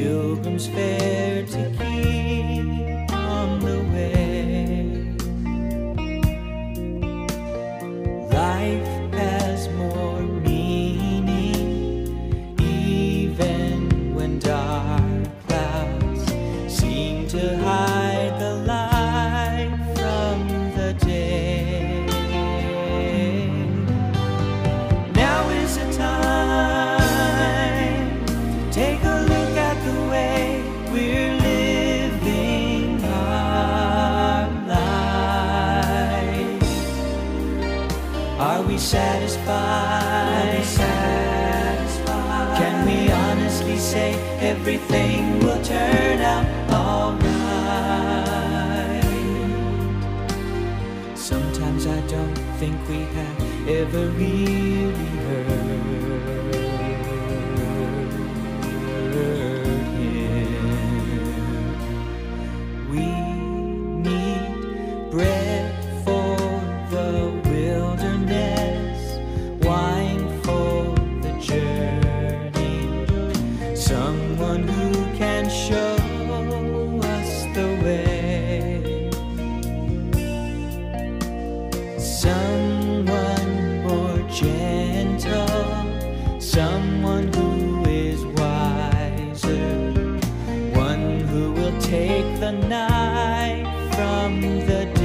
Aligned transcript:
pilgrim's 0.00 0.66
fair 0.66 1.44
to 1.44 1.70
keep 1.78 3.12
on 3.12 3.60
the 3.60 3.78
way. 3.92 5.14
Life 8.32 8.99
Are 38.80 38.82
we 38.82 40.62
satisfied? 40.64 42.06
Can 42.56 42.86
we 42.86 43.12
honestly 43.12 43.76
say 43.76 44.14
everything 44.40 45.38
will 45.40 45.62
turn 45.62 46.20
out 46.20 46.46
alright? 46.72 47.20
Sometimes 51.14 51.86
I 51.86 52.00
don't 52.06 52.34
think 52.58 52.76
we 52.88 53.00
have 53.00 53.68
ever 53.68 54.06
really 54.12 54.94
heard 55.28 56.59
someone 73.90 74.68
who 74.68 74.92
can 75.18 75.50
show 75.50 75.96
us 77.16 77.30
the 77.56 77.68
way. 77.84 79.10
Someone 81.98 83.82
more 83.82 84.22
gentle, 84.42 85.74
someone 86.38 87.26
who 87.34 87.84
is 88.06 88.20
wiser, 88.38 89.82
one 90.86 91.20
who 91.30 91.52
will 91.52 91.76
take 91.80 92.28
the 92.38 92.52
night 92.52 93.66
from 93.96 94.40
the 94.70 94.99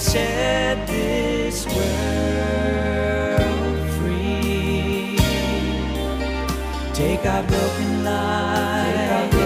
set 0.00 0.86
this 0.86 1.66
world 1.66 1.80
free. 3.96 5.18
Take 6.94 7.26
our 7.26 7.42
broken 7.42 8.04
lives, 8.04 9.36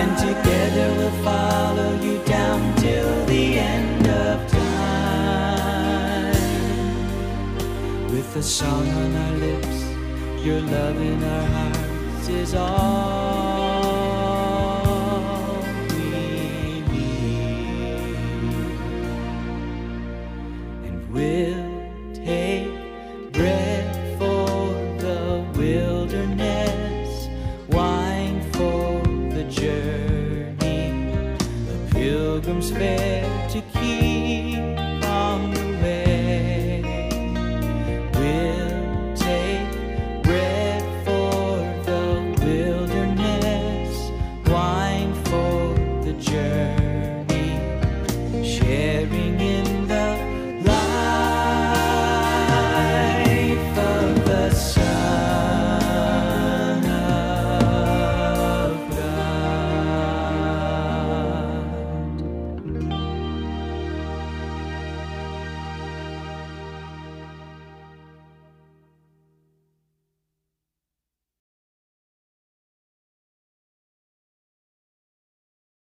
and 0.00 0.16
together 0.18 0.94
we'll 0.98 1.24
follow 1.24 2.00
you 2.00 2.18
down 2.24 2.76
till 2.76 3.26
the 3.26 3.58
end 3.58 4.06
of 4.06 4.48
time. 4.52 4.72
With 8.12 8.36
a 8.36 8.42
song 8.42 8.88
on 8.88 9.16
our 9.16 9.36
lips, 9.36 9.84
your 10.44 10.60
love 10.60 11.00
in 11.00 11.24
our 11.24 11.46
hearts 11.46 12.28
is 12.28 12.54
all 12.54 13.35
fare 32.46 33.48
to 33.50 33.60
keep 33.72 34.15